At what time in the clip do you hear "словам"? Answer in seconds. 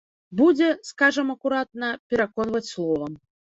2.73-3.17